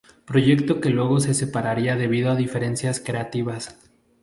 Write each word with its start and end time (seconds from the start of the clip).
Proyecto 0.25 0.81
que 0.81 0.89
luego 0.89 1.19
se 1.19 1.35
separaría 1.35 1.95
debido 1.95 2.31
a 2.31 2.35
diferencias 2.35 2.99
creativas. 2.99 3.77